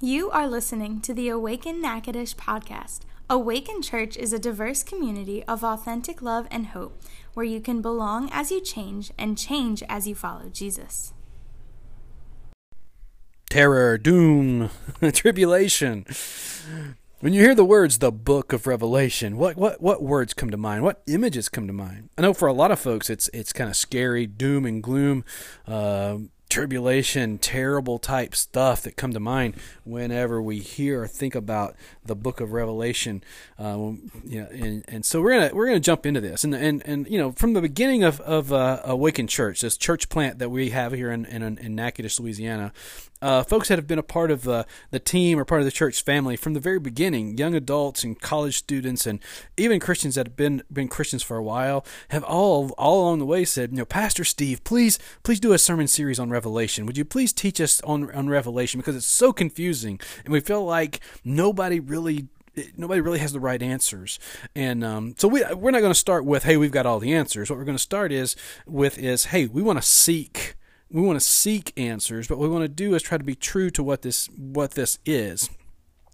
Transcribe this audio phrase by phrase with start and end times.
[0.00, 3.00] You are listening to the Awaken Natchitoches podcast.
[3.30, 7.00] Awaken Church is a diverse community of authentic love and hope
[7.32, 11.14] where you can belong as you change and change as you follow Jesus.
[13.48, 14.68] Terror, doom,
[15.14, 16.04] tribulation.
[17.20, 20.58] When you hear the words "the Book of Revelation," what what what words come to
[20.58, 20.82] mind?
[20.82, 22.10] What images come to mind?
[22.18, 25.24] I know for a lot of folks, it's it's kind of scary, doom and gloom.
[25.66, 26.18] Uh,
[26.48, 29.54] tribulation, terrible type stuff that come to mind
[29.84, 33.22] whenever we hear or think about the book of Revelation.
[33.58, 33.92] Uh,
[34.24, 37.08] you know, and, and so we're gonna we're gonna jump into this, and and and
[37.08, 40.70] you know from the beginning of of uh, Awaken Church, this church plant that we
[40.70, 42.72] have here in in, in Natchitoches, Louisiana,
[43.26, 44.62] uh, folks that have been a part of uh,
[44.92, 48.20] the team or part of the church family from the very beginning, young adults and
[48.20, 49.18] college students, and
[49.56, 53.26] even Christians that have been been Christians for a while, have all all along the
[53.26, 56.86] way said, you know, Pastor Steve, please please do a sermon series on Revelation.
[56.86, 60.64] Would you please teach us on on Revelation because it's so confusing, and we feel
[60.64, 62.28] like nobody really
[62.76, 64.20] nobody really has the right answers.
[64.54, 67.12] And um, so we we're not going to start with hey we've got all the
[67.12, 67.50] answers.
[67.50, 68.36] What we're going to start is
[68.66, 70.55] with is hey we want to seek
[70.90, 73.34] we want to seek answers, but what we want to do is try to be
[73.34, 75.50] true to what this what this is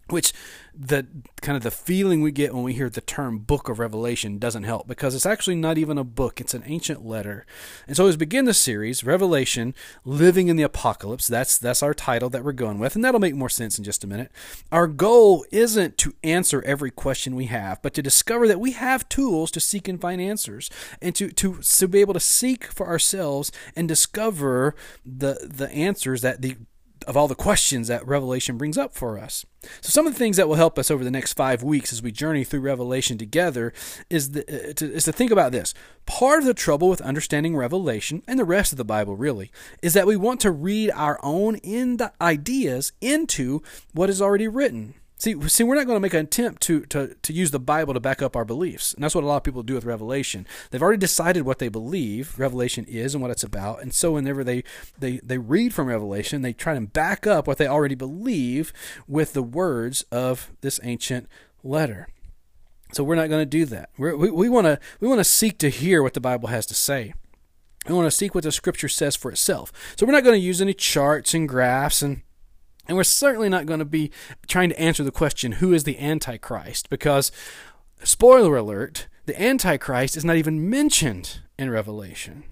[0.08, 0.32] which
[0.74, 1.06] the
[1.42, 4.62] kind of the feeling we get when we hear the term book of revelation doesn't
[4.62, 6.40] help because it's actually not even a book.
[6.40, 7.44] It's an ancient letter.
[7.86, 11.92] And so as we begin the series revelation living in the apocalypse that's that's our
[11.92, 14.32] title that we're going with and that'll make more sense in just a minute.
[14.70, 19.08] Our goal isn't to answer every question we have but to discover that we have
[19.10, 20.70] tools to seek and find answers
[21.02, 26.22] and to to, to be able to seek for ourselves and discover the the answers
[26.22, 26.56] that the
[27.04, 29.44] of all the questions that Revelation brings up for us.
[29.80, 32.02] So, some of the things that will help us over the next five weeks as
[32.02, 33.72] we journey through Revelation together
[34.10, 35.74] is, the, uh, to, is to think about this.
[36.06, 39.50] Part of the trouble with understanding Revelation and the rest of the Bible, really,
[39.82, 44.94] is that we want to read our own in ideas into what is already written.
[45.22, 47.94] See, see, we're not going to make an attempt to, to, to use the Bible
[47.94, 48.92] to back up our beliefs.
[48.92, 50.48] And that's what a lot of people do with Revelation.
[50.68, 53.80] They've already decided what they believe Revelation is and what it's about.
[53.82, 54.64] And so whenever they,
[54.98, 58.72] they, they read from Revelation, they try to back up what they already believe
[59.06, 61.28] with the words of this ancient
[61.62, 62.08] letter.
[62.92, 63.90] So we're not going to do that.
[63.96, 66.66] We're, we we want to we want to seek to hear what the Bible has
[66.66, 67.14] to say.
[67.88, 69.72] We want to seek what the Scripture says for itself.
[69.96, 72.22] So we're not going to use any charts and graphs and
[72.86, 74.10] and we're certainly not going to be
[74.46, 76.90] trying to answer the question, who is the Antichrist?
[76.90, 77.30] Because,
[78.02, 82.44] spoiler alert, the Antichrist is not even mentioned in Revelation.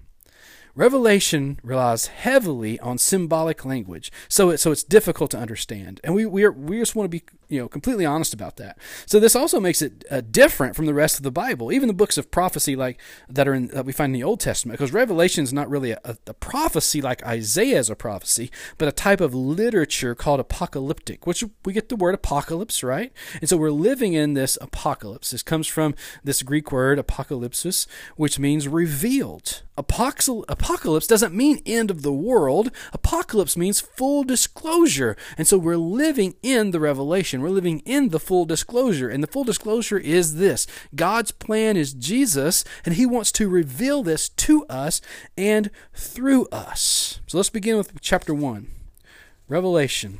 [0.73, 6.25] Revelation relies heavily on symbolic language, so it, so it's difficult to understand, and we
[6.25, 8.77] we, are, we just want to be you know completely honest about that.
[9.05, 11.93] So this also makes it uh, different from the rest of the Bible, even the
[11.93, 14.93] books of prophecy like that are in, that we find in the Old Testament, because
[14.93, 19.21] Revelation is not really a, a prophecy like Isaiah is a prophecy, but a type
[19.21, 23.11] of literature called apocalyptic, which we get the word apocalypse, right?
[23.41, 25.31] And so we're living in this apocalypse.
[25.31, 27.85] This comes from this Greek word apocalypsis,
[28.15, 29.63] which means revealed.
[29.77, 32.71] Apocalypse doesn't mean end of the world.
[32.93, 35.17] Apocalypse means full disclosure.
[35.37, 37.40] And so we're living in the revelation.
[37.41, 39.09] We're living in the full disclosure.
[39.09, 44.03] And the full disclosure is this God's plan is Jesus, and He wants to reveal
[44.03, 45.01] this to us
[45.37, 47.19] and through us.
[47.27, 48.67] So let's begin with chapter 1
[49.47, 50.19] Revelation.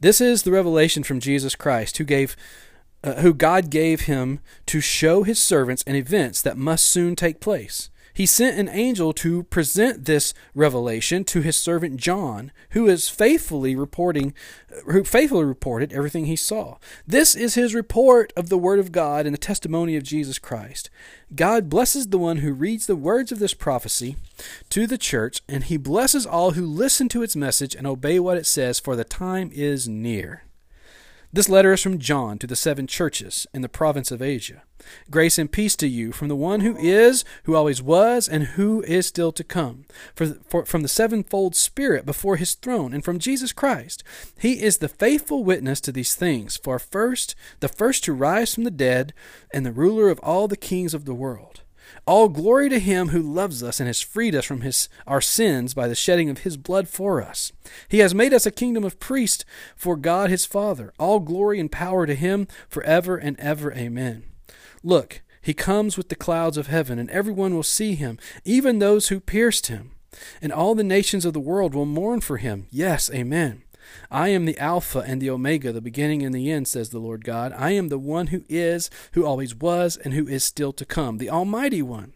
[0.00, 2.36] This is the revelation from Jesus Christ, who gave
[3.02, 7.40] uh, who God gave him to show his servants and events that must soon take
[7.40, 7.90] place.
[8.18, 13.76] He sent an angel to present this revelation to his servant John, who is faithfully
[13.76, 14.34] reporting
[14.72, 16.78] uh, who faithfully reported everything he saw.
[17.06, 20.90] This is his report of the word of God and the testimony of Jesus Christ.
[21.32, 24.16] God blesses the one who reads the words of this prophecy
[24.70, 28.36] to the church, and he blesses all who listen to its message and obey what
[28.36, 30.42] it says, for the time is near.
[31.30, 34.62] This letter is from John to the seven churches in the province of Asia.
[35.10, 38.82] Grace and peace to you from the one who is, who always was, and who
[38.84, 39.84] is still to come,
[40.14, 44.02] for, for, from the sevenfold Spirit before his throne, and from Jesus Christ.
[44.38, 48.64] He is the faithful witness to these things, for first, the first to rise from
[48.64, 49.12] the dead,
[49.52, 51.60] and the ruler of all the kings of the world.
[52.06, 55.74] All glory to him who loves us and has freed us from his, our sins
[55.74, 57.52] by the shedding of his blood for us.
[57.88, 59.44] He has made us a kingdom of priests
[59.76, 60.92] for God his Father.
[60.98, 63.72] All glory and power to him forever and ever.
[63.74, 64.24] Amen.
[64.82, 69.08] Look, he comes with the clouds of heaven, and everyone will see him, even those
[69.08, 69.92] who pierced him.
[70.42, 72.66] And all the nations of the world will mourn for him.
[72.70, 73.62] Yes, amen.
[74.10, 77.24] I am the Alpha and the Omega, the beginning and the end, says the Lord
[77.24, 77.52] God.
[77.56, 81.18] I am the one who is, who always was, and who is still to come,
[81.18, 82.14] the Almighty One.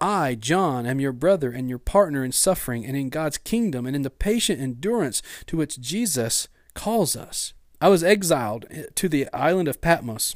[0.00, 3.94] I, John, am your brother and your partner in suffering and in God's kingdom and
[3.94, 7.52] in the patient endurance to which Jesus calls us.
[7.80, 10.34] I was exiled to the island of Patmos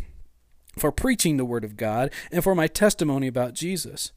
[0.76, 4.12] for preaching the word of God and for my testimony about Jesus.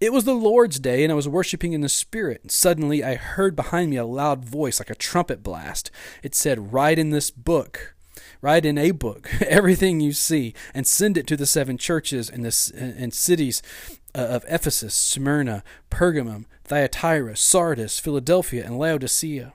[0.00, 2.40] It was the Lord's day, and I was worshiping in the Spirit.
[2.42, 5.90] And suddenly I heard behind me a loud voice like a trumpet blast.
[6.22, 7.94] It said, Write in this book.
[8.40, 12.44] Write in a book everything you see and send it to the seven churches and,
[12.44, 13.62] the, and cities
[14.14, 19.52] uh, of Ephesus, Smyrna, Pergamum, Thyatira, Sardis, Philadelphia, and Laodicea.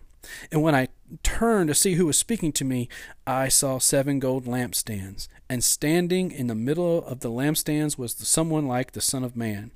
[0.51, 0.89] And when I
[1.23, 2.89] turned to see who was speaking to me,
[3.25, 8.67] I saw seven gold lampstands, and standing in the middle of the lampstands was someone
[8.67, 9.71] like the Son of Man.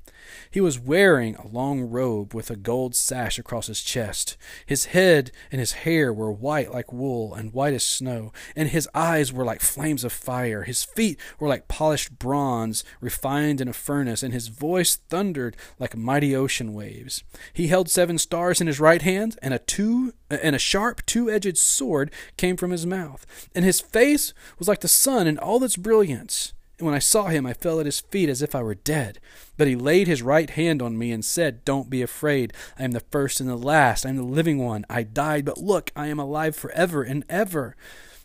[0.50, 4.36] He was wearing a long robe with a gold sash across his chest.
[4.66, 8.88] His head and his hair were white like wool and white as snow, and his
[8.94, 10.62] eyes were like flames of fire.
[10.62, 15.96] His feet were like polished bronze refined in a furnace, and his voice thundered like
[15.96, 17.22] mighty ocean waves.
[17.52, 21.58] He held seven stars in his right hand, and a two and a sharp two-edged
[21.58, 25.76] sword came from his mouth, and his face was like the sun in all its
[25.76, 26.52] brilliance.
[26.78, 29.20] And when I saw him, I fell at his feet as if I were dead.
[29.56, 32.52] But he laid his right hand on me and said, Don't be afraid.
[32.78, 34.04] I am the first and the last.
[34.04, 34.84] I am the living one.
[34.90, 37.76] I died, but look, I am alive forever and ever.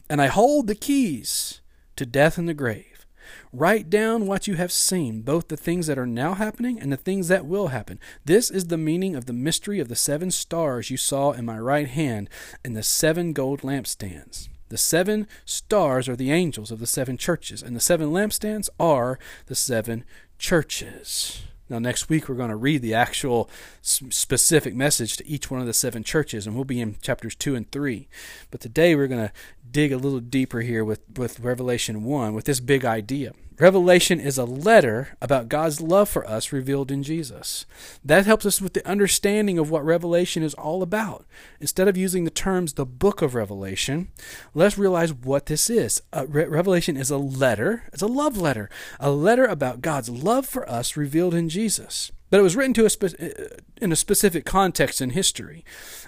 [0.10, 1.62] And I hold the keys
[1.96, 3.06] to death and the grave.
[3.54, 6.98] Write down what you have seen, both the things that are now happening and the
[6.98, 8.00] things that will happen.
[8.26, 11.60] This is the meaning of the mystery of the seven stars you saw in my
[11.60, 12.30] right hand
[12.64, 14.50] and the seven gold lampstands.
[14.70, 19.20] The seven stars are the angels of the seven churches, and the seven lampstands are
[19.48, 20.06] the seven
[20.38, 21.42] churches.
[21.70, 23.50] Now, next week, we're going to read the actual
[23.82, 27.56] specific message to each one of the seven churches, and we'll be in chapters 2
[27.56, 28.08] and 3.
[28.50, 29.34] But today, we're going to
[29.70, 33.34] dig a little deeper here with, with Revelation 1 with this big idea.
[33.60, 37.66] Revelation is a letter about God's love for us revealed in Jesus.
[38.06, 41.26] That helps us with the understanding of what Revelation is all about.
[41.60, 44.08] Instead of using the terms the book of Revelation,
[44.54, 46.02] let's realize what this is.
[46.14, 50.46] Uh, Re- Revelation is a letter, it's a love letter, a letter about God's love
[50.46, 53.96] for us revealed in Jesus but it was written to a spe- uh, in a
[53.96, 55.64] specific context in history.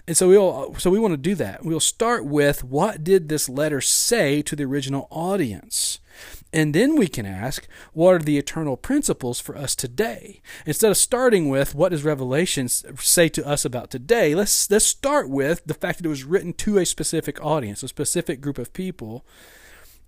[0.07, 1.63] And so we'll so we want to do that.
[1.63, 5.99] We'll start with what did this letter say to the original audience?
[6.53, 10.41] And then we can ask, what are the eternal principles for us today?
[10.65, 15.29] Instead of starting with what does Revelation say to us about today, let's let's start
[15.29, 18.73] with the fact that it was written to a specific audience, a specific group of
[18.73, 19.25] people,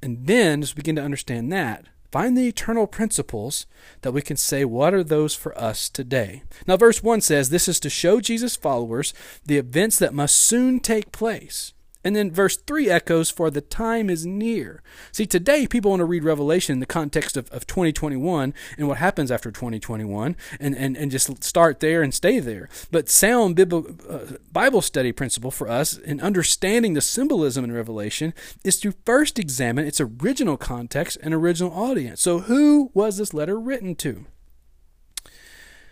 [0.01, 1.85] and then just begin to understand that.
[2.13, 3.65] Find the eternal principles
[4.03, 6.43] that we can say, what are those for us today?
[6.67, 9.15] Now, verse 1 says, This is to show Jesus' followers
[9.47, 11.73] the events that must soon take place.
[12.03, 14.83] And then verse 3 echoes, For the time is near.
[15.11, 18.97] See, today people want to read Revelation in the context of, of 2021 and what
[18.97, 22.67] happens after 2021 and, and, and just start there and stay there.
[22.91, 28.33] But sound Bible, uh, Bible study principle for us in understanding the symbolism in Revelation
[28.63, 32.21] is to first examine its original context and original audience.
[32.21, 34.25] So, who was this letter written to?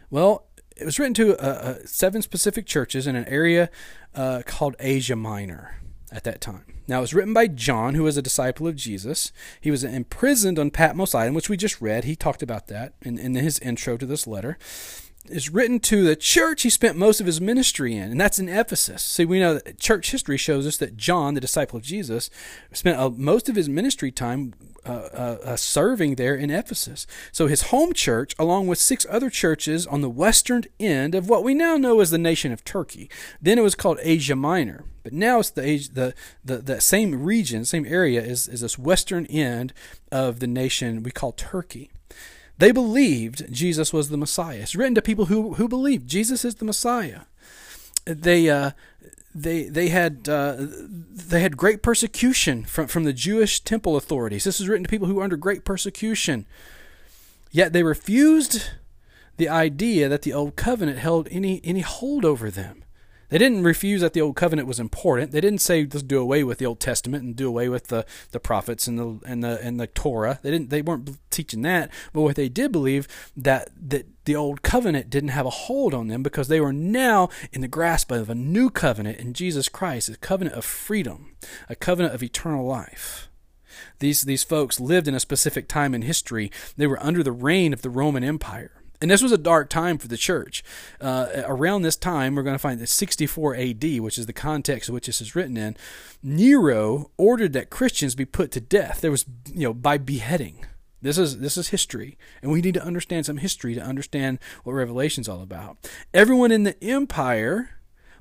[0.10, 3.69] Well, it was written to uh, seven specific churches in an area
[4.13, 5.75] uh, called Asia Minor
[6.12, 6.66] at that time.
[6.88, 9.31] Now, it was written by John, who was a disciple of Jesus.
[9.62, 12.04] He was imprisoned on Patmos Island, which we just read.
[12.04, 14.58] He talked about that in, in his intro to this letter.
[15.26, 18.50] It's written to the church he spent most of his ministry in, and that's in
[18.50, 19.04] Ephesus.
[19.04, 22.32] See, we know that church history shows us that John, the disciple of Jesus,
[22.74, 27.06] spent uh, most of his ministry time uh, uh, uh, serving there in Ephesus.
[27.32, 31.44] So his home church, along with six other churches on the western end of what
[31.44, 33.08] we now know as the nation of Turkey.
[33.40, 37.63] Then it was called Asia Minor, but now it's the the the, the same region,
[37.63, 39.72] same area is is this western end
[40.12, 41.92] of the nation we call Turkey.
[42.62, 44.60] They believed Jesus was the Messiah.
[44.60, 47.22] It's written to people who who believe Jesus is the Messiah.
[48.06, 48.72] They uh,
[49.34, 54.44] they they had uh, they had great persecution from from the Jewish temple authorities.
[54.44, 56.46] This is written to people who were under great persecution.
[57.50, 58.70] Yet they refused
[59.38, 62.84] the idea that the old covenant held any any hold over them.
[63.32, 65.32] They didn't refuse that the old covenant was important.
[65.32, 68.06] They didn't say let's do away with the Old Testament and do away with the,
[68.32, 70.40] the prophets and the and the and the Torah.
[70.44, 71.90] They didn't they weren't teaching that.
[72.12, 73.08] But what they did believe
[73.38, 77.30] that that the old covenant didn't have a hold on them because they were now
[77.54, 81.38] in the grasp of a new covenant in Jesus Christ, a covenant of freedom,
[81.70, 83.30] a covenant of eternal life.
[84.00, 86.52] These these folks lived in a specific time in history.
[86.76, 88.81] They were under the reign of the Roman Empire.
[89.01, 90.63] And this was a dark time for the church.
[91.00, 94.89] Uh, around this time, we're going to find that 64 AD, which is the context
[94.89, 95.75] in which this is written in,
[96.22, 99.01] Nero ordered that Christians be put to death.
[99.01, 100.65] There was, you know, by beheading.
[101.01, 104.74] This is this is history, and we need to understand some history to understand what
[104.74, 105.77] Revelation's all about.
[106.13, 107.72] Everyone in the empire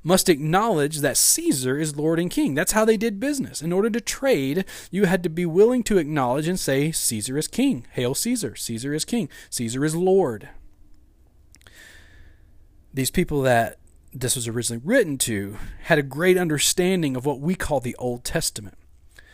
[0.03, 2.55] must acknowledge that Caesar is Lord and King.
[2.55, 3.61] That's how they did business.
[3.61, 7.47] In order to trade, you had to be willing to acknowledge and say, Caesar is
[7.47, 7.85] King.
[7.91, 8.55] Hail Caesar.
[8.55, 9.29] Caesar is King.
[9.51, 10.49] Caesar is Lord.
[12.93, 13.77] These people that
[14.13, 18.23] this was originally written to had a great understanding of what we call the Old
[18.23, 18.77] Testament.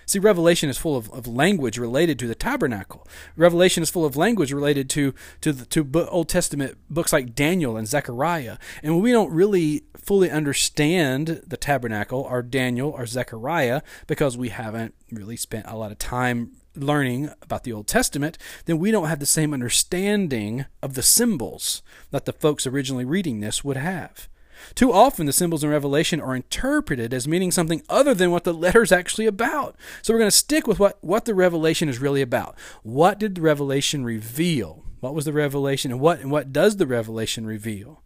[0.07, 3.05] See, Revelation is full of, of language related to the tabernacle.
[3.35, 7.75] Revelation is full of language related to to the, to Old Testament books like Daniel
[7.75, 8.57] and Zechariah.
[8.81, 14.95] And we don't really fully understand the tabernacle or Daniel or Zechariah because we haven't
[15.11, 16.51] really spent a lot of time
[16.83, 21.81] learning about the Old Testament, then we don't have the same understanding of the symbols
[22.11, 24.29] that the folks originally reading this would have.
[24.75, 28.53] Too often, the symbols in Revelation are interpreted as meaning something other than what the
[28.53, 29.75] letter is actually about.
[30.01, 32.57] So we're going to stick with what, what the Revelation is really about.
[32.83, 34.83] What did the Revelation reveal?
[34.99, 38.01] What was the Revelation, and what and what does the Revelation reveal?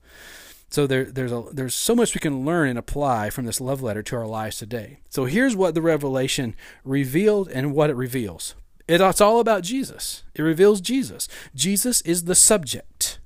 [0.69, 3.81] So there, there's a, there's so much we can learn and apply from this love
[3.81, 4.99] letter to our lives today.
[5.09, 8.55] So here's what the Revelation revealed and what it reveals.
[8.87, 10.23] It's all about Jesus.
[10.35, 11.27] It reveals Jesus.
[11.55, 13.19] Jesus is the subject.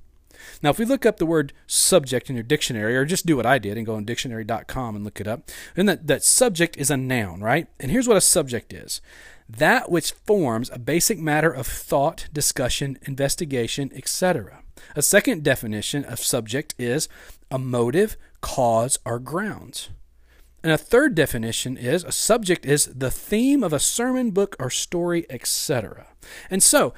[0.62, 3.46] Now, if we look up the word subject in your dictionary, or just do what
[3.46, 6.90] I did and go on dictionary.com and look it up, then that, that subject is
[6.90, 7.68] a noun, right?
[7.78, 9.00] And here's what a subject is
[9.48, 14.62] that which forms a basic matter of thought, discussion, investigation, etc.
[14.96, 17.08] A second definition of subject is
[17.50, 19.90] a motive, cause, or grounds.
[20.66, 24.68] And a third definition is a subject is the theme of a sermon, book, or
[24.68, 26.08] story, etc.
[26.50, 26.92] And so,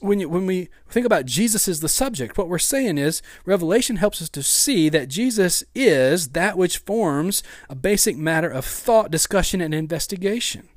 [0.00, 3.96] when, you, when we think about Jesus as the subject, what we're saying is Revelation
[3.96, 9.10] helps us to see that Jesus is that which forms a basic matter of thought,
[9.10, 10.68] discussion, and investigation.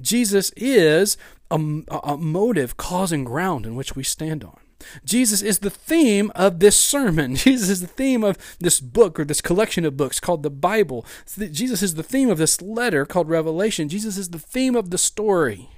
[0.00, 1.16] Jesus is
[1.48, 1.60] a,
[2.02, 4.58] a motive, cause, and ground in which we stand on.
[5.04, 7.34] Jesus is the theme of this sermon.
[7.36, 11.04] Jesus is the theme of this book or this collection of books called the Bible.
[11.50, 13.88] Jesus is the theme of this letter called Revelation.
[13.88, 15.70] Jesus is the theme of the story.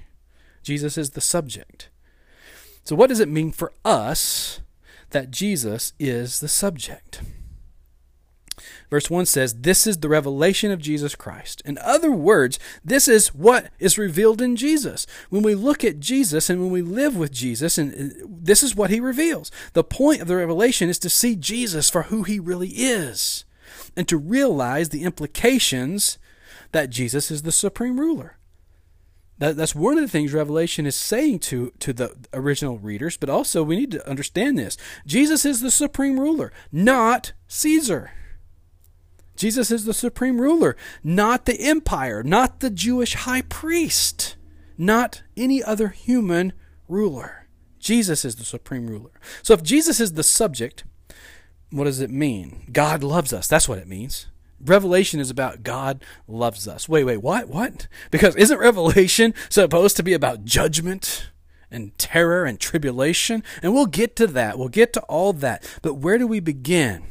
[0.63, 1.89] Jesus is the subject.
[2.83, 4.61] So, what does it mean for us
[5.11, 7.21] that Jesus is the subject?
[8.89, 11.61] Verse 1 says, This is the revelation of Jesus Christ.
[11.63, 15.05] In other words, this is what is revealed in Jesus.
[15.29, 18.75] When we look at Jesus and when we live with Jesus, and uh, this is
[18.75, 19.51] what he reveals.
[19.73, 23.45] The point of the revelation is to see Jesus for who he really is
[23.95, 26.17] and to realize the implications
[26.71, 28.37] that Jesus is the supreme ruler.
[29.37, 33.29] That, that's one of the things Revelation is saying to, to the original readers, but
[33.29, 34.77] also we need to understand this.
[35.05, 38.11] Jesus is the supreme ruler, not Caesar.
[39.39, 44.35] Jesus is the supreme ruler, not the empire, not the Jewish high priest,
[44.77, 46.51] not any other human
[46.89, 47.47] ruler.
[47.79, 49.11] Jesus is the supreme ruler.
[49.41, 50.83] So if Jesus is the subject,
[51.69, 52.65] what does it mean?
[52.73, 53.47] God loves us.
[53.47, 54.27] That's what it means.
[54.59, 56.89] Revelation is about God loves us.
[56.89, 57.47] Wait, wait, what?
[57.47, 57.87] What?
[58.11, 61.29] Because isn't Revelation supposed to be about judgment
[61.71, 63.41] and terror and tribulation?
[63.63, 64.59] And we'll get to that.
[64.59, 65.63] We'll get to all that.
[65.81, 67.05] But where do we begin?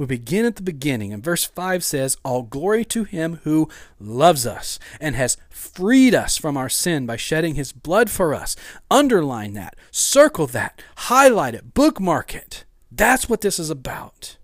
[0.00, 4.46] We begin at the beginning, and verse 5 says, All glory to him who loves
[4.46, 8.56] us and has freed us from our sin by shedding his blood for us.
[8.90, 12.64] Underline that, circle that, highlight it, bookmark it.
[12.90, 14.38] That's what this is about.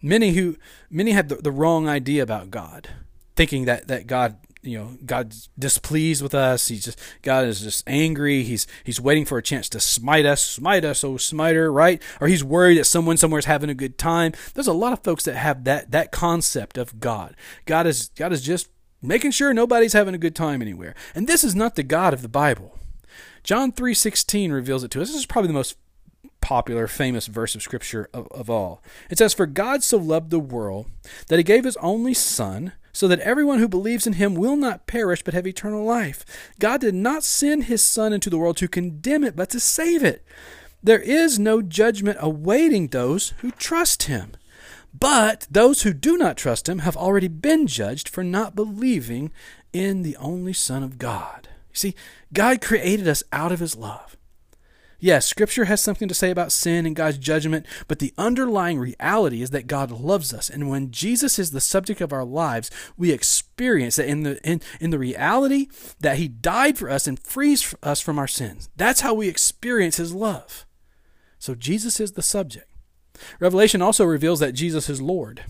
[0.00, 0.56] Many who
[0.88, 2.88] many had the, the wrong idea about God,
[3.36, 6.68] thinking that, that God you know God's displeased with us.
[6.68, 8.42] He's just God is just angry.
[8.42, 12.02] He's he's waiting for a chance to smite us, smite us, oh smiter, right?
[12.20, 14.32] Or he's worried that someone somewhere's having a good time.
[14.54, 17.36] There's a lot of folks that have that that concept of God.
[17.66, 18.68] God is God is just
[19.02, 20.94] making sure nobody's having a good time anywhere.
[21.14, 22.78] And this is not the God of the Bible.
[23.42, 25.08] John 3:16 reveals it to us.
[25.08, 25.76] This is probably the most
[26.44, 28.82] popular, famous verse of Scripture of, of all.
[29.08, 30.90] It says, For God so loved the world
[31.28, 34.86] that he gave his only Son, so that everyone who believes in him will not
[34.86, 36.22] perish but have eternal life.
[36.58, 40.04] God did not send his Son into the world to condemn it, but to save
[40.04, 40.22] it.
[40.82, 44.32] There is no judgment awaiting those who trust him.
[44.92, 49.32] But those who do not trust him have already been judged for not believing
[49.72, 51.48] in the only Son of God.
[51.72, 51.94] You see,
[52.34, 54.16] God created us out of his love.
[55.04, 59.42] Yes, Scripture has something to say about sin and God's judgment, but the underlying reality
[59.42, 60.48] is that God loves us.
[60.48, 64.62] And when Jesus is the subject of our lives, we experience that in the, in,
[64.80, 65.66] in the reality
[66.00, 68.70] that He died for us and frees us from our sins.
[68.76, 70.64] That's how we experience His love.
[71.38, 72.72] So Jesus is the subject.
[73.38, 75.44] Revelation also reveals that Jesus is Lord.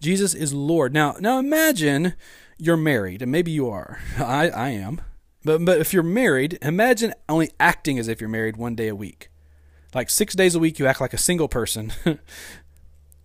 [0.00, 0.92] Jesus is Lord.
[0.92, 2.14] Now, now imagine
[2.58, 4.00] you're married, and maybe you are.
[4.18, 5.02] I, I am.
[5.48, 8.94] But but if you're married, imagine only acting as if you're married one day a
[8.94, 9.30] week.
[9.94, 11.90] Like six days a week, you act like a single person.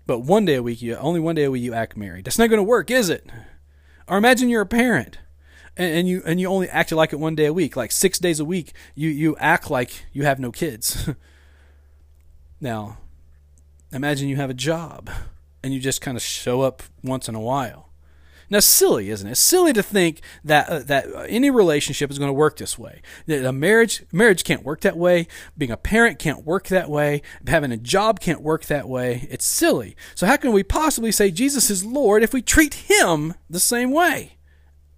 [0.06, 2.24] but one day a week, you only one day a week you act married.
[2.24, 3.30] That's not going to work, is it?
[4.08, 5.18] Or imagine you're a parent,
[5.76, 7.76] and, and you and you only act like it one day a week.
[7.76, 11.10] Like six days a week, you you act like you have no kids.
[12.62, 13.00] now,
[13.92, 15.10] imagine you have a job,
[15.62, 17.90] and you just kind of show up once in a while.
[18.54, 19.36] Now, silly, isn't it?
[19.38, 23.02] silly to think that uh, that any relationship is going to work this way.
[23.26, 25.28] That a marriage marriage can't work that way.
[25.58, 27.24] Being a parent can't work that way.
[27.48, 29.28] Having a job can't work that way.
[29.32, 29.96] It's silly.
[30.14, 33.90] So how can we possibly say Jesus is Lord if we treat Him the same
[33.90, 34.38] way?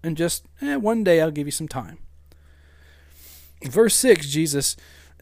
[0.04, 2.00] And just eh, one day I'll give you some time.
[3.64, 4.76] verse six, Jesus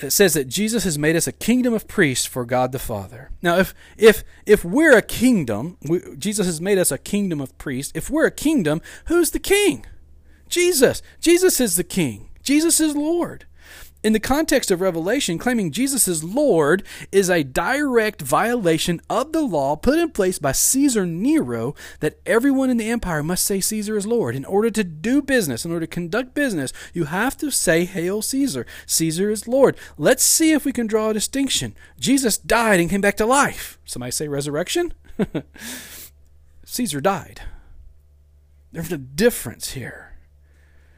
[0.03, 3.31] it says that Jesus has made us a kingdom of priests for God the Father.
[3.41, 7.57] Now, if if if we're a kingdom, we, Jesus has made us a kingdom of
[7.57, 7.91] priests.
[7.95, 9.85] If we're a kingdom, who's the king?
[10.49, 11.01] Jesus.
[11.19, 12.29] Jesus is the king.
[12.43, 13.45] Jesus is Lord
[14.03, 19.41] in the context of Revelation, claiming Jesus is Lord is a direct violation of the
[19.41, 23.95] law put in place by Caesar Nero that everyone in the empire must say Caesar
[23.95, 24.35] is Lord.
[24.35, 28.21] In order to do business, in order to conduct business, you have to say, Hail
[28.21, 28.65] Caesar.
[28.85, 29.77] Caesar is Lord.
[29.97, 31.73] Let's see if we can draw a distinction.
[31.97, 33.79] Jesus died and came back to life.
[33.85, 34.93] Somebody say resurrection?
[36.65, 37.41] Caesar died.
[38.73, 40.17] There's a difference here.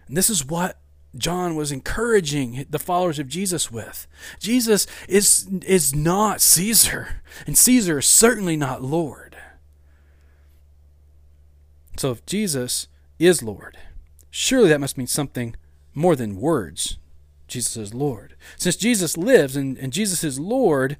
[0.07, 0.79] And this is what
[1.17, 4.07] John was encouraging the followers of Jesus with.
[4.39, 9.37] Jesus is, is not Caesar, and Caesar is certainly not Lord.
[11.97, 12.87] So if Jesus
[13.19, 13.77] is Lord,
[14.29, 15.55] surely that must mean something
[15.93, 16.97] more than words.
[17.47, 18.35] Jesus is Lord.
[18.57, 20.97] Since Jesus lives and, and Jesus is Lord,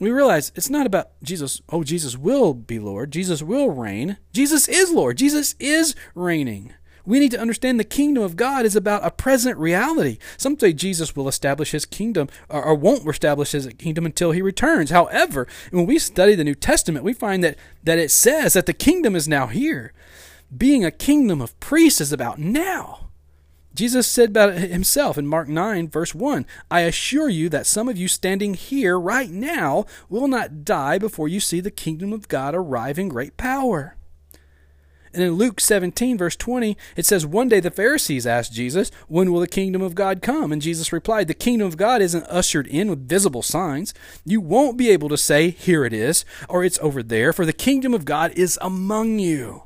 [0.00, 3.10] we realize it's not about Jesus, oh, Jesus will be Lord.
[3.10, 4.16] Jesus will reign.
[4.32, 5.18] Jesus is Lord.
[5.18, 6.72] Jesus is reigning.
[7.06, 10.18] We need to understand the kingdom of God is about a present reality.
[10.36, 14.40] Some say Jesus will establish his kingdom or, or won't establish his kingdom until he
[14.40, 14.90] returns.
[14.90, 18.72] However, when we study the New Testament, we find that, that it says that the
[18.72, 19.92] kingdom is now here.
[20.56, 23.04] Being a kingdom of priests is about now.
[23.74, 27.98] Jesus said about himself in Mark 9, verse 1 I assure you that some of
[27.98, 32.54] you standing here right now will not die before you see the kingdom of God
[32.54, 33.96] arrive in great power.
[35.14, 39.32] And in Luke 17, verse 20, it says, One day the Pharisees asked Jesus, When
[39.32, 40.52] will the kingdom of God come?
[40.52, 43.94] And Jesus replied, The kingdom of God isn't ushered in with visible signs.
[44.24, 47.52] You won't be able to say, Here it is, or it's over there, for the
[47.52, 49.62] kingdom of God is among you.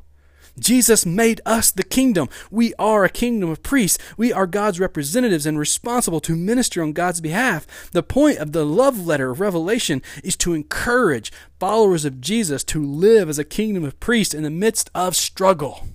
[0.58, 2.28] Jesus made us the kingdom.
[2.50, 3.98] We are a kingdom of priests.
[4.16, 7.90] We are God's representatives and responsible to minister on God's behalf.
[7.92, 12.84] The point of the love letter of Revelation is to encourage followers of Jesus to
[12.84, 15.86] live as a kingdom of priests in the midst of struggle.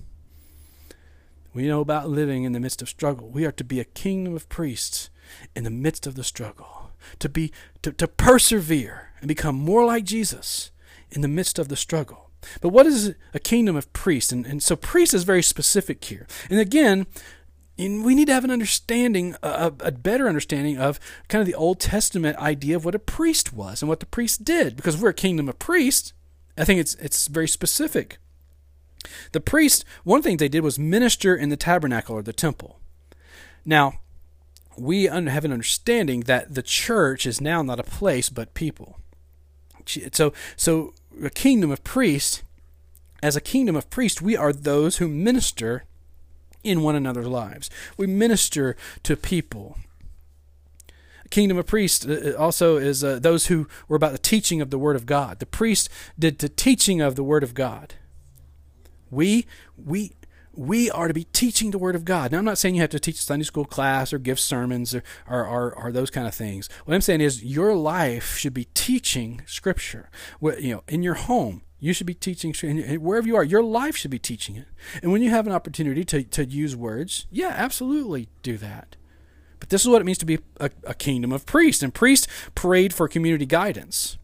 [1.54, 3.28] We know about living in the midst of struggle.
[3.28, 5.08] We are to be a kingdom of priests
[5.54, 10.04] in the midst of the struggle, to be to, to persevere and become more like
[10.04, 10.72] Jesus
[11.10, 12.23] in the midst of the struggle.
[12.60, 14.32] But what is a kingdom of priests?
[14.32, 16.26] And, and so priest is very specific here.
[16.50, 17.06] And again,
[17.76, 21.80] we need to have an understanding, a, a, better understanding of kind of the Old
[21.80, 24.76] Testament idea of what a priest was and what the priest did.
[24.76, 26.12] Because we're a kingdom of priests,
[26.56, 28.18] I think it's it's very specific.
[29.32, 32.78] The priest, one thing they did was minister in the tabernacle or the temple.
[33.64, 34.00] Now,
[34.76, 38.98] we have an understanding that the church is now not a place but people.
[40.12, 42.42] So, so a kingdom of priests,
[43.22, 45.84] as a kingdom of priests, we are those who minister
[46.62, 47.70] in one another's lives.
[47.96, 49.78] We minister to people.
[51.24, 54.60] A kingdom of priests uh, uh, also is uh, those who were about the teaching
[54.60, 55.38] of the Word of God.
[55.38, 57.94] The priest did the teaching of the Word of God.
[59.10, 59.46] We
[59.76, 60.12] we
[60.56, 62.32] we are to be teaching the Word of God.
[62.32, 65.02] Now, I'm not saying you have to teach Sunday school class or give sermons or,
[65.28, 66.68] or, or, or, those kind of things.
[66.84, 70.10] What I'm saying is your life should be teaching Scripture.
[70.40, 72.54] You know, in your home, you should be teaching
[72.98, 73.44] wherever you are.
[73.44, 74.66] Your life should be teaching it.
[75.02, 78.96] And when you have an opportunity to, to use words, yeah, absolutely do that.
[79.60, 81.82] But this is what it means to be a, a kingdom of priests.
[81.82, 84.18] And priests prayed for community guidance.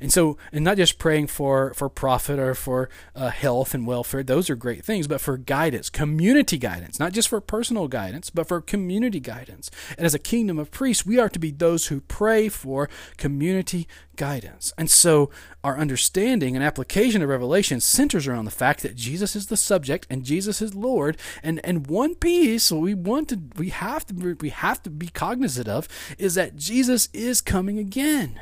[0.00, 4.22] And so, and not just praying for, for profit or for uh, health and welfare,
[4.22, 8.48] those are great things, but for guidance, community guidance, not just for personal guidance, but
[8.48, 9.70] for community guidance.
[9.96, 13.88] And as a kingdom of priests, we are to be those who pray for community
[14.16, 14.72] guidance.
[14.78, 15.30] And so,
[15.62, 20.06] our understanding and application of Revelation centers around the fact that Jesus is the subject
[20.10, 21.16] and Jesus is Lord.
[21.42, 25.68] And and one piece we want to we have to we have to be cognizant
[25.68, 28.40] of is that Jesus is coming again.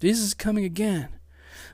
[0.00, 1.10] Jesus is coming again.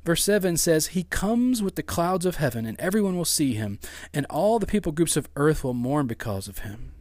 [0.05, 3.79] Verse 7 says, He comes with the clouds of heaven, and everyone will see him,
[4.13, 6.93] and all the people groups of earth will mourn because of him.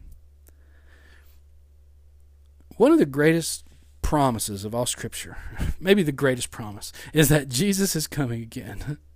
[2.76, 3.64] one of the greatest
[4.02, 5.36] promises of all Scripture,
[5.80, 8.98] maybe the greatest promise, is that Jesus is coming again.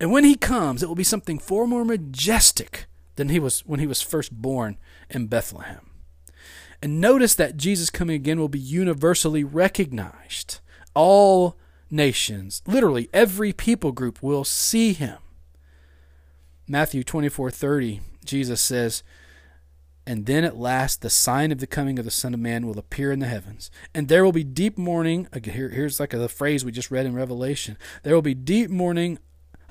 [0.00, 3.78] And when he comes, it will be something far more majestic than he was when
[3.78, 4.76] he was first born
[5.08, 5.90] in Bethlehem.
[6.82, 10.58] And notice that Jesus coming again will be universally recognized.
[10.94, 11.56] All
[11.90, 15.18] nations, literally every people group will see him.
[16.68, 19.02] Matthew 24:30, Jesus says,
[20.06, 22.78] and then at last the sign of the coming of the Son of Man will
[22.78, 23.70] appear in the heavens.
[23.94, 25.28] And there will be deep mourning.
[25.44, 27.76] Here, here's like a, phrase we just read in Revelation.
[28.02, 29.18] There will be deep mourning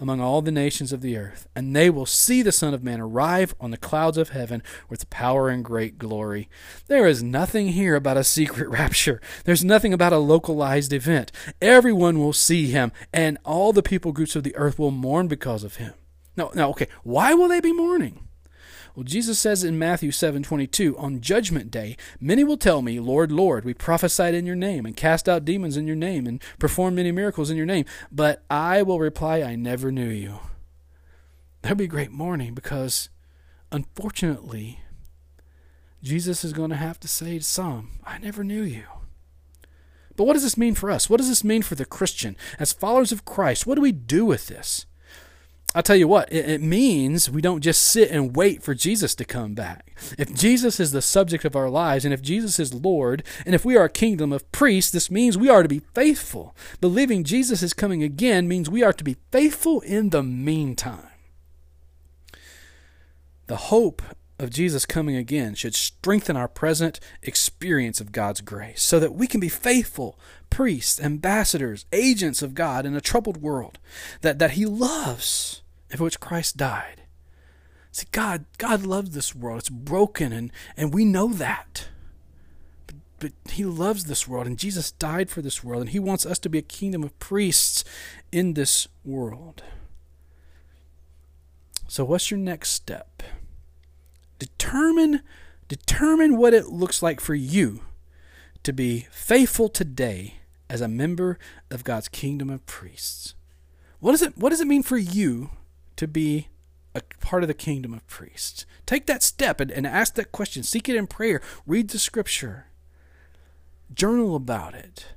[0.02, 3.00] among all the nations of the earth, and they will see the Son of Man
[3.00, 6.50] arrive on the clouds of heaven with power and great glory.
[6.88, 9.22] There is nothing here about a secret rapture.
[9.46, 11.32] There's nothing about a localized event.
[11.62, 15.64] Everyone will see him, and all the people groups of the earth will mourn because
[15.64, 15.94] of him.
[16.36, 16.88] No, no, okay.
[17.04, 18.28] Why will they be mourning?
[18.96, 23.64] Well, Jesus says in Matthew 7:22, "On judgment day, many will tell me, Lord, Lord,
[23.64, 27.12] we prophesied in your name and cast out demons in your name and performed many
[27.12, 30.40] miracles in your name, but I will reply, I never knew you."
[31.62, 33.10] There'll be a great mourning because
[33.72, 34.80] unfortunately,
[36.04, 38.84] Jesus is going to have to say to some, I never knew you.
[40.16, 41.10] But what does this mean for us?
[41.10, 42.36] What does this mean for the Christian?
[42.60, 44.86] As followers of Christ, what do we do with this?
[45.74, 49.16] I'll tell you what, it, it, means we don't just sit and wait for Jesus
[49.16, 49.96] to come back.
[50.18, 53.64] If Jesus is the subject of our lives, and if Jesus is Lord, and if
[53.64, 56.56] we are a kingdom of priests, this means we are to be faithful.
[56.82, 61.08] Believing Jesus is coming again means we are to be faithful in the meantime.
[63.48, 64.02] The hope
[64.42, 69.28] of Jesus coming again should strengthen our present experience of God's grace so that we
[69.28, 70.18] can be faithful
[70.50, 73.78] priests, ambassadors, agents of God in a troubled world
[74.22, 77.04] that, that He loves and for which Christ died.
[77.92, 79.60] See, God, God loves this world.
[79.60, 81.90] It's broken, and, and we know that.
[82.88, 86.26] But, but He loves this world, and Jesus died for this world, and He wants
[86.26, 87.84] us to be a kingdom of priests
[88.32, 89.62] in this world.
[91.90, 93.22] So, what's your next step?
[94.42, 95.22] Determine,
[95.68, 97.82] determine what it looks like for you
[98.64, 101.38] to be faithful today as a member
[101.70, 103.36] of God's kingdom of priests.
[104.00, 105.52] What does it, what does it mean for you
[105.96, 106.48] to be
[106.96, 108.66] a part of the kingdom of priests.
[108.88, 110.64] Take that step and, and ask that question.
[110.64, 111.40] Seek it in prayer.
[111.68, 112.66] Read the scripture.
[113.94, 115.14] Journal about it.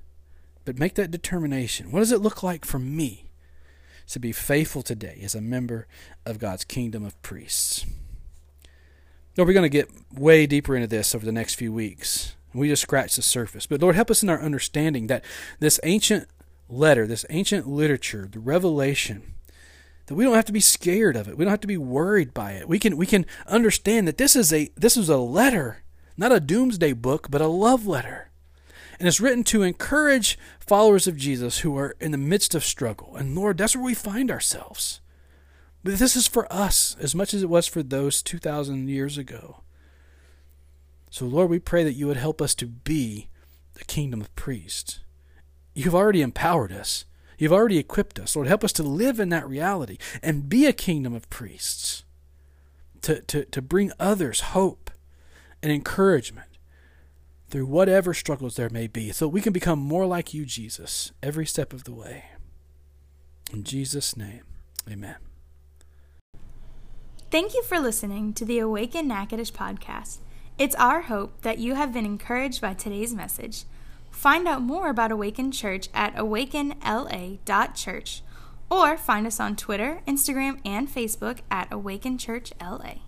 [0.67, 1.91] But make that determination.
[1.91, 3.31] What does it look like for me
[4.09, 5.87] to be faithful today as a member
[6.27, 7.87] of God's kingdom of priests?
[9.37, 12.37] Lord, we're going to get way deeper into this over the next few weeks.
[12.53, 13.67] We just scratched the surface.
[13.67, 15.25] But Lord, help us in our understanding that
[15.59, 16.29] this ancient
[16.69, 19.35] letter, this ancient literature, the revelation,
[20.07, 21.37] that we don't have to be scared of it.
[21.37, 22.69] We don't have to be worried by it.
[22.69, 25.83] We can we can understand that this is a this is a letter,
[26.17, 28.31] not a doomsday book, but a love letter.
[29.01, 33.17] And it's written to encourage followers of Jesus who are in the midst of struggle.
[33.17, 35.01] And Lord, that's where we find ourselves.
[35.85, 39.61] But this is for us as much as it was for those 2,000 years ago.
[41.11, 43.29] So, Lord, we pray that you would help us to be
[43.75, 45.01] the kingdom of priests.
[45.75, 47.05] You've already empowered us.
[47.39, 48.35] You've already equipped us.
[48.35, 52.05] Lord, help us to live in that reality and be a kingdom of priests,
[53.03, 54.91] to, to, to bring others hope
[55.63, 56.49] and encouragement
[57.51, 61.47] through whatever struggles there may be, so we can become more like you, Jesus, every
[61.47, 62.25] step of the way.
[63.53, 64.43] In Jesus' name,
[64.91, 65.17] amen.
[67.35, 70.19] Thank you for listening to the Awaken Natchitoches podcast.
[70.57, 73.65] It's our hope that you have been encouraged by today's message.
[74.13, 78.23] Find out more about Awaken Church at awakenla.church
[78.71, 82.99] or find us on Twitter, Instagram, and Facebook at Awaken Church LA.